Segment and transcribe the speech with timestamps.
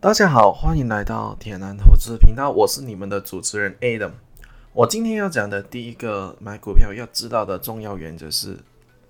[0.00, 4.12] 大家好，欢迎来到铁男投资频道，我是你们的主持人 Adam。
[4.72, 8.56] 我今天要讲的第一个买股票要知道的重要原则是，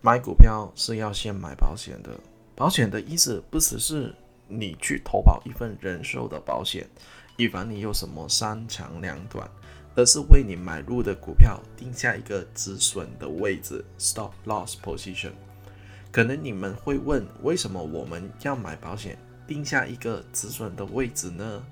[0.00, 2.12] 买股票是要先买保险的。
[2.54, 4.14] 保险的意思不只是
[4.46, 6.88] 你去投保一份人寿的保险，
[7.36, 9.46] 以防你有什么三长两短，
[9.94, 15.32] 而是为你买入的股票定下一个止损的位置 （stop loss position）。
[16.10, 19.18] 可能你们会问，为什么我们要买保险？
[19.48, 21.64] 定下一个止损的位置呢？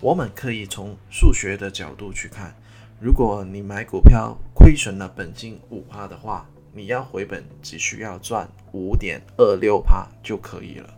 [0.00, 2.56] 我们可以从数学的角度去看。
[2.98, 10.88] 如果你买股票亏损了本金五趴的话，你要回本只需要赚五点二六趴就可以了。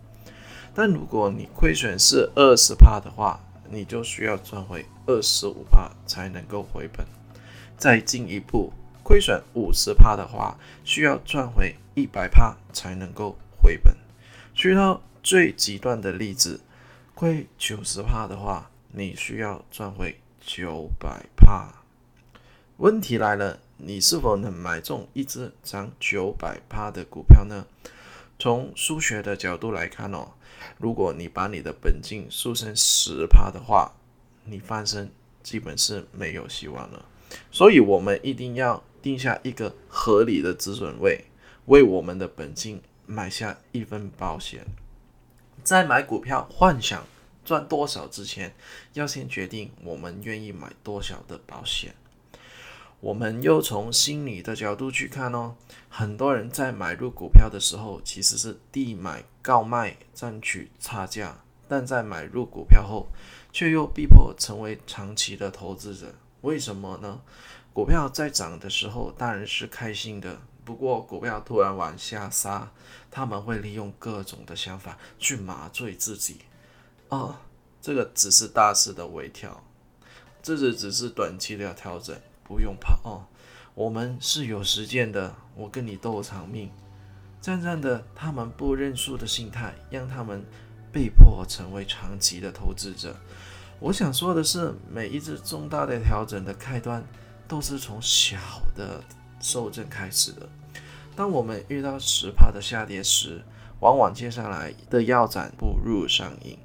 [0.72, 7.04] 但如果你亏损是二十趴的话，你就需要赚回二十五趴才能够回本。
[7.76, 13.96] 再进一步，亏损五十趴的话，需要赚回一百趴才能够回本。
[14.54, 16.58] 去到最极端的例子，
[17.14, 21.84] 亏九十帕的话，你需要赚回九百帕。
[22.78, 27.66] 问题来了，你是否能买中一只涨九百帕的股票呢？
[28.38, 30.30] 从数学的角度来看哦，
[30.78, 33.92] 如果你把你的本金输成十帕的话，
[34.46, 35.12] 你翻身
[35.42, 37.04] 基本是没有希望了。
[37.50, 41.26] 所以，我们一定要定下一个合理的止损位，
[41.66, 44.64] 为我们的本金买下一份保险。
[45.68, 47.04] 在买股票幻想
[47.44, 48.54] 赚多少之前，
[48.94, 51.94] 要先决定我们愿意买多少的保险。
[53.00, 55.56] 我们又从心理的角度去看哦，
[55.90, 63.08] 很多人在买入股票的时候，其实是低买高卖，赚取差价；但在买入股票后，
[63.52, 66.14] 却又逼迫成为长期的投资者。
[66.40, 67.20] 为什么呢？
[67.74, 70.40] 股票在涨的时候当然是开心的。
[70.68, 72.70] 不过，股票突然往下杀，
[73.10, 76.42] 他们会利用各种的想法去麻醉自己。
[77.08, 77.36] 哦，
[77.80, 79.64] 这个只是大势的微调，
[80.42, 83.24] 这只只是短期的调整，不用怕哦。
[83.74, 86.70] 我们是有时间的，我跟你斗长命。
[87.40, 90.44] 这样的他们不认输的心态，让他们
[90.92, 93.16] 被迫成为长期的投资者。
[93.80, 97.02] 我想说的是，每一次重大的调整的开端，
[97.48, 98.36] 都是从小
[98.76, 99.02] 的。
[99.40, 100.48] 受震开始的。
[101.16, 103.42] 当我们遇到十帕的下跌时，
[103.80, 106.56] 往往接下来的要展步入上映。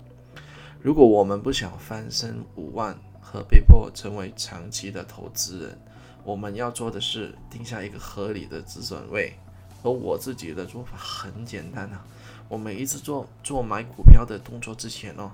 [0.81, 5.79] 如果我们不想翻身五万和被迫成为长期的投资人，
[6.23, 9.33] 我们要做的是定下一个合理的止损位。
[9.81, 12.05] 而我自己的做法很简单啊，
[12.47, 15.31] 我每一次做做买股票的动作之前哦，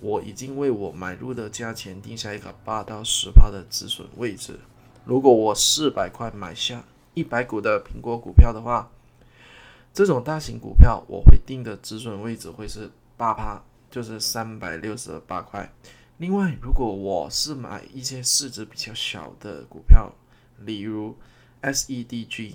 [0.00, 4.58] 我已经为我买入的价钱定下一个八到十帕的止损位置。
[5.06, 6.82] 如果我四百块买下
[7.14, 8.90] 一百股的苹果股票的话，
[9.94, 15.72] 这种大型股票我会定的止损位置会是八趴，就是三百六十八块。
[16.18, 20.10] 另外，如果我是买一些市值比较小的股票，
[20.58, 21.16] 例如
[21.62, 22.54] SEDG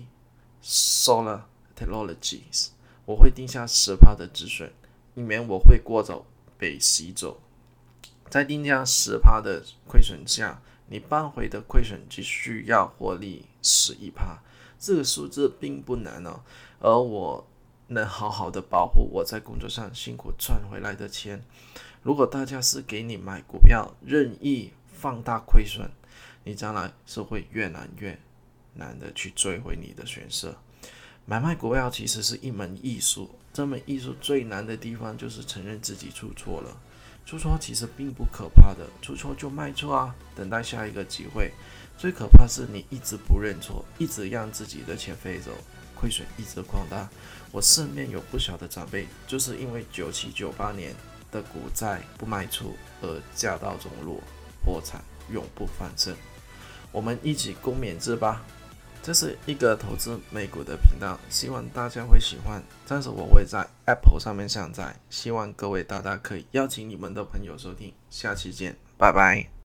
[0.61, 1.43] Solar
[1.79, 2.71] Technologies，
[3.05, 4.73] 我会定下十趴的止损，
[5.15, 6.25] 以免我会过早
[6.57, 7.39] 被洗走。
[8.29, 10.61] 在定价十趴的亏损下。
[10.91, 14.39] 你扳回的亏损只需要获利十一趴，
[14.77, 16.41] 这个数字并不难哦。
[16.81, 17.47] 而我
[17.87, 21.41] 能好好的保护我在工作上辛苦赚回来的钱。
[22.03, 25.89] 如果大家是给你买股票任意放大亏损，
[26.43, 28.19] 你将来是会越难越
[28.73, 30.53] 难的去追回你的损失。
[31.25, 36.77] 买卖股票其实是一门艺术，这门艺术最难的地方就是承认自己出错了。
[37.25, 41.51] 出错其实并不可怕的，出错就卖错啊，等待下一个机会。
[41.97, 45.51] 最可怕是你一直不认错，一直让自己的钱飞走，
[45.95, 47.07] 亏损一直扩大。
[47.51, 50.93] 我身边有不少的长辈，就是因为九七九八年
[51.31, 54.19] 的股债不卖出而家道中落，
[54.63, 55.01] 破产，
[55.31, 56.15] 永不翻身。
[56.91, 58.43] 我们一起共勉之吧。
[59.03, 62.61] 这是一个投资美股的频道，希望大家会喜欢。
[62.87, 67.93] 但是我会在 Apple 上面下载，希望各位大大可以邀请你们的朋友收听。
[68.09, 69.60] 下期见，拜拜。